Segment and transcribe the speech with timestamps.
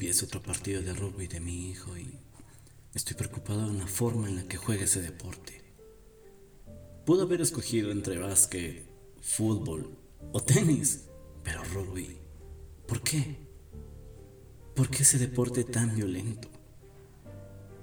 [0.00, 2.18] empieza otro partido de rugby de mi hijo y
[2.94, 5.62] estoy preocupado en la forma en la que juega ese deporte.
[7.04, 8.88] Pudo haber escogido entre básquet,
[9.20, 9.98] fútbol
[10.32, 11.02] o tenis,
[11.44, 12.16] pero rugby.
[12.88, 13.36] ¿Por qué?
[14.74, 16.48] ¿Por qué ese deporte tan violento?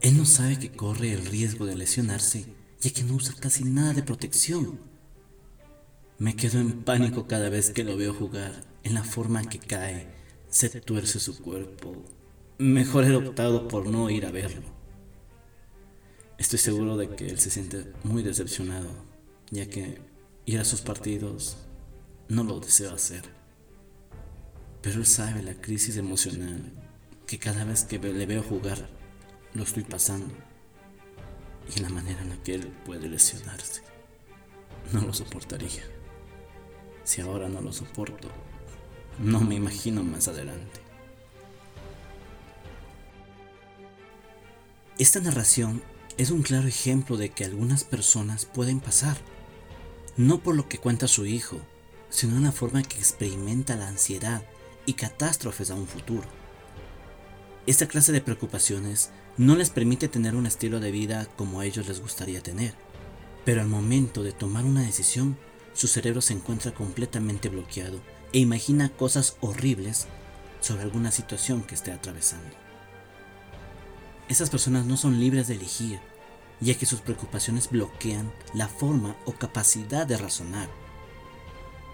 [0.00, 2.46] Él no sabe que corre el riesgo de lesionarse
[2.80, 4.80] ya que no usa casi nada de protección.
[6.18, 9.58] Me quedo en pánico cada vez que lo veo jugar, en la forma en que
[9.58, 10.16] cae,
[10.48, 11.94] se tuerce su cuerpo.
[12.58, 14.62] Mejor he optado por no ir a verlo.
[16.38, 18.88] Estoy seguro de que él se siente muy decepcionado,
[19.50, 20.00] ya que
[20.44, 21.56] ir a sus partidos
[22.28, 23.22] no lo deseo hacer.
[24.82, 26.72] Pero él sabe la crisis emocional
[27.26, 28.88] que cada vez que le veo jugar
[29.54, 30.32] lo estoy pasando
[31.74, 33.82] y la manera en la que él puede lesionarse.
[34.92, 35.82] No lo soportaría.
[37.02, 38.28] Si ahora no lo soporto,
[39.18, 40.80] no me imagino más adelante.
[44.98, 45.82] Esta narración
[46.16, 49.18] es un claro ejemplo de que algunas personas pueden pasar,
[50.16, 51.60] no por lo que cuenta su hijo,
[52.08, 54.42] sino en la forma que experimenta la ansiedad
[54.86, 56.26] y catástrofes a un futuro.
[57.66, 61.88] Esta clase de preocupaciones no les permite tener un estilo de vida como a ellos
[61.88, 62.74] les gustaría tener,
[63.44, 65.36] pero al momento de tomar una decisión,
[65.74, 68.00] su cerebro se encuentra completamente bloqueado
[68.32, 70.06] e imagina cosas horribles
[70.60, 72.54] sobre alguna situación que esté atravesando.
[74.28, 76.00] Esas personas no son libres de elegir,
[76.60, 80.68] ya que sus preocupaciones bloquean la forma o capacidad de razonar.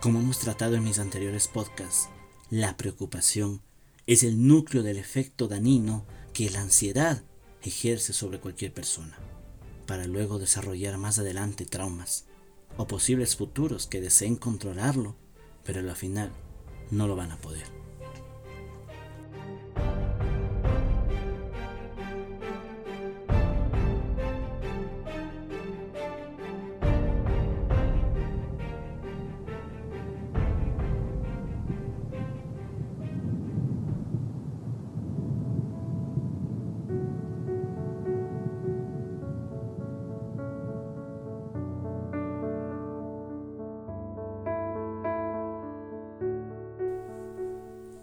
[0.00, 2.08] Como hemos tratado en mis anteriores podcasts,
[2.50, 3.62] la preocupación
[4.06, 7.22] es el núcleo del efecto dañino que la ansiedad
[7.62, 9.18] ejerce sobre cualquier persona,
[9.86, 12.26] para luego desarrollar más adelante traumas
[12.76, 15.16] o posibles futuros que deseen controlarlo,
[15.66, 16.30] pero al final
[16.90, 17.66] no lo van a poder.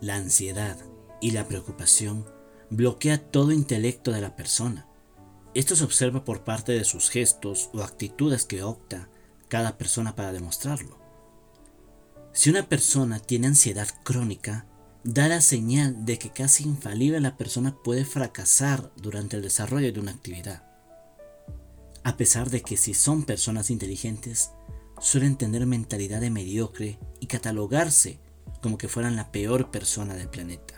[0.04, 0.76] La ansiedad
[1.22, 2.26] y la preocupación
[2.70, 4.86] bloquea todo intelecto de la persona.
[5.54, 9.08] Esto se observa por parte de sus gestos o actitudes que opta
[9.48, 11.00] cada persona para demostrarlo.
[12.34, 14.66] Si una persona tiene ansiedad crónica,
[15.06, 20.02] da la señal de que casi infalible la persona puede fracasar durante el desarrollo de
[20.02, 20.68] una actividad.
[22.04, 24.52] A pesar de que si son personas inteligentes,
[25.00, 28.20] suelen tener mentalidad de mediocre y catalogarse
[28.64, 30.76] como que fueran la peor persona del planeta.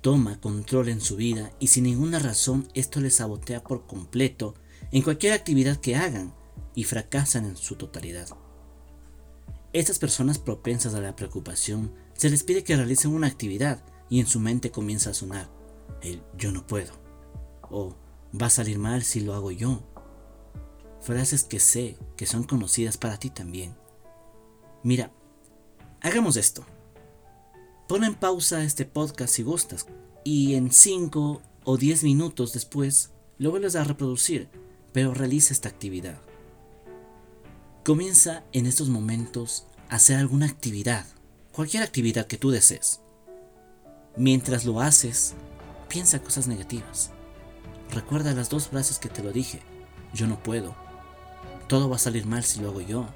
[0.00, 4.54] Toma control en su vida y sin ninguna razón esto les sabotea por completo
[4.92, 6.32] en cualquier actividad que hagan
[6.76, 8.28] y fracasan en su totalidad.
[9.72, 14.26] Estas personas propensas a la preocupación se les pide que realicen una actividad y en
[14.26, 15.50] su mente comienza a sonar
[16.00, 16.92] el yo no puedo
[17.68, 17.96] o
[18.40, 19.82] va a salir mal si lo hago yo.
[21.00, 23.76] Frases que sé que son conocidas para ti también.
[24.84, 25.10] Mira,
[26.02, 26.64] Hagamos esto.
[27.88, 29.86] Pon en pausa este podcast si gustas
[30.24, 34.48] y en 5 o 10 minutos después lo vuelves a reproducir,
[34.92, 36.20] pero realiza esta actividad.
[37.84, 41.06] Comienza en estos momentos a hacer alguna actividad,
[41.52, 43.00] cualquier actividad que tú desees.
[44.16, 45.34] Mientras lo haces,
[45.88, 47.10] piensa cosas negativas.
[47.90, 49.60] Recuerda las dos frases que te lo dije.
[50.12, 50.74] Yo no puedo.
[51.68, 53.06] Todo va a salir mal si lo hago yo.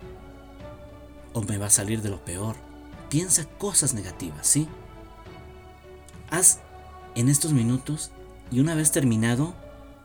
[1.34, 2.69] O me va a salir de lo peor
[3.10, 4.68] piensa cosas negativas, ¿sí?
[6.30, 6.60] Haz
[7.16, 8.12] en estos minutos
[8.50, 9.54] y una vez terminado,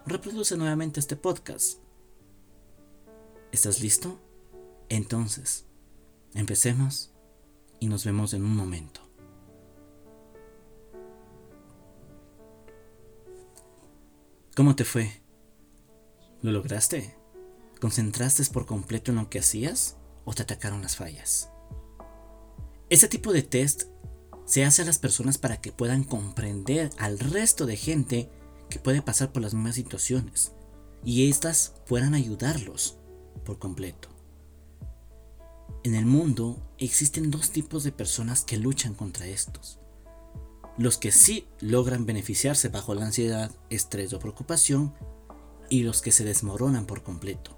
[0.06, 1.80] reproduce nuevamente este podcast.
[3.52, 4.20] ¿Estás listo?
[4.90, 5.66] Entonces,
[6.34, 7.14] empecemos
[7.80, 9.02] y nos vemos en un momento.
[14.56, 15.22] ¿Cómo te fue?
[16.42, 17.16] ¿Lo lograste?
[17.80, 21.52] ¿Concentraste por completo en lo que hacías o te atacaron las fallas?
[22.90, 23.84] Este tipo de test
[24.46, 28.30] se hace a las personas para que puedan comprender al resto de gente
[28.70, 30.52] que puede pasar por las mismas situaciones
[31.04, 32.98] y éstas puedan ayudarlos
[33.44, 34.10] por completo.
[35.84, 39.80] En el mundo existen dos tipos de personas que luchan contra estos.
[40.78, 44.94] Los que sí logran beneficiarse bajo la ansiedad, estrés o preocupación
[45.70, 47.58] y los que se desmoronan por completo.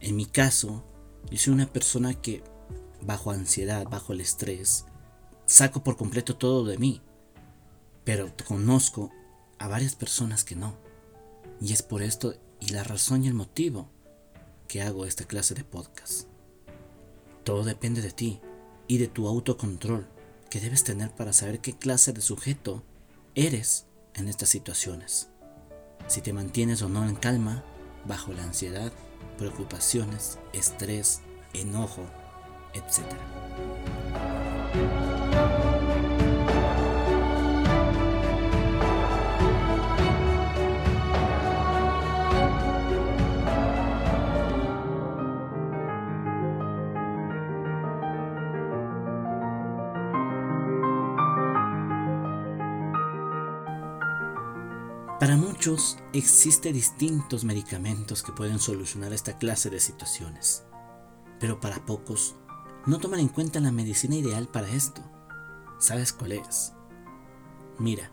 [0.00, 0.84] En mi caso,
[1.30, 2.42] yo soy una persona que
[3.02, 4.86] bajo ansiedad, bajo el estrés,
[5.46, 7.02] saco por completo todo de mí.
[8.04, 9.10] pero conozco
[9.58, 10.74] a varias personas que no.
[11.60, 13.88] Y es por esto y la razón y el motivo
[14.66, 16.26] que hago esta clase de podcast.
[17.44, 18.40] Todo depende de ti
[18.88, 20.08] y de tu autocontrol
[20.50, 22.82] que debes tener para saber qué clase de sujeto
[23.36, 25.28] eres en estas situaciones.
[26.08, 27.62] Si te mantienes o no en calma,
[28.04, 28.92] bajo la ansiedad,
[29.38, 31.20] preocupaciones, estrés,
[31.54, 32.04] enojo,
[32.74, 33.04] etc.
[55.22, 60.64] Para muchos existen distintos medicamentos que pueden solucionar esta clase de situaciones,
[61.38, 62.34] pero para pocos
[62.86, 65.02] no toman en cuenta la medicina ideal para esto.
[65.78, 66.72] ¿Sabes cuál es?
[67.78, 68.10] Mira,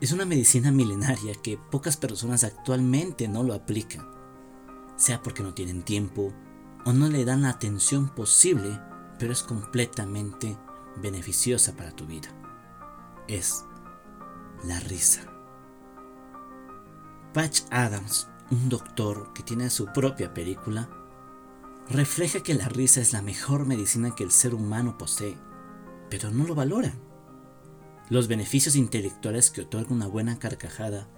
[0.00, 4.08] es una medicina milenaria que pocas personas actualmente no lo aplican,
[4.96, 6.32] sea porque no tienen tiempo
[6.84, 8.80] o no le dan la atención posible,
[9.18, 10.56] pero es completamente
[10.96, 12.28] beneficiosa para tu vida.
[13.26, 13.64] Es
[14.64, 15.22] la risa.
[17.34, 20.88] Patch Adams, un doctor que tiene su propia película,
[21.90, 25.36] refleja que la risa es la mejor medicina que el ser humano posee,
[26.10, 26.92] pero no lo valora.
[28.10, 31.08] Los beneficios intelectuales que otorga una buena carcajada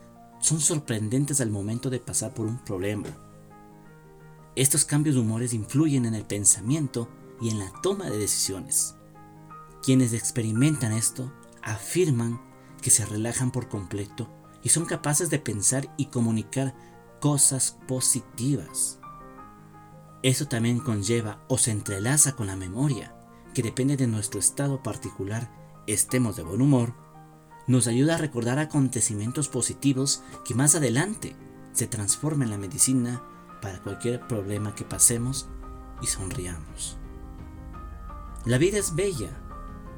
[0.40, 3.08] son sorprendentes al momento de pasar por un problema.
[4.56, 7.08] Estos cambios de humores influyen en el pensamiento
[7.40, 8.94] y en la toma de decisiones.
[9.82, 11.32] Quienes experimentan esto
[11.62, 12.40] afirman
[12.80, 14.28] que se relajan por completo
[14.62, 16.74] y son capaces de pensar y comunicar
[17.20, 18.99] cosas positivas.
[20.22, 23.14] Eso también conlleva o se entrelaza con la memoria,
[23.54, 25.50] que depende de nuestro estado particular,
[25.86, 26.94] estemos de buen humor,
[27.66, 31.36] nos ayuda a recordar acontecimientos positivos que más adelante
[31.72, 33.22] se transformen en la medicina
[33.62, 35.48] para cualquier problema que pasemos
[36.02, 36.96] y sonriamos.
[38.44, 39.30] La vida es bella,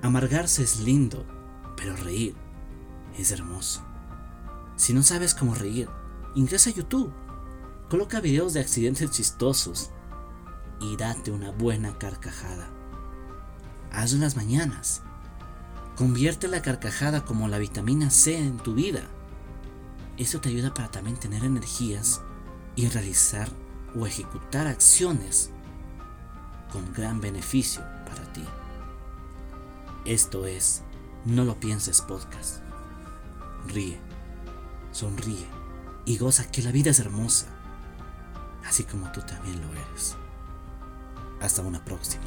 [0.03, 1.25] amargarse es lindo,
[1.77, 2.35] pero reír
[3.17, 3.83] es hermoso.
[4.77, 5.89] Si no sabes cómo reír,
[6.35, 7.13] ingresa a YouTube,
[7.89, 9.91] coloca videos de accidentes chistosos
[10.83, 12.69] y date una buena carcajada.
[13.93, 15.03] Hazlo las mañanas.
[15.97, 19.03] Convierte la carcajada como la vitamina C en tu vida.
[20.17, 22.21] Eso te ayuda para también tener energías
[22.77, 23.49] y realizar
[23.99, 25.51] o ejecutar acciones
[26.71, 28.45] con gran beneficio para ti.
[30.05, 30.83] Esto es
[31.25, 32.61] No lo pienses podcast.
[33.69, 34.13] Ríe
[34.93, 35.47] sonríe
[36.05, 37.47] y goza que la vida es hermosa,
[38.67, 40.17] así como tú también lo eres.
[41.43, 42.23] Hasta una próxima.